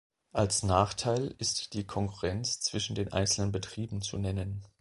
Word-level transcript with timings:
Als 0.33 0.63
Nachteil 0.63 1.35
ist 1.37 1.75
die 1.75 1.85
Konkurrenz 1.85 2.59
zwischen 2.59 2.95
den 2.95 3.13
einzelnen 3.13 3.51
Betrieben 3.51 4.01
zu 4.01 4.17
nennen. 4.17 4.63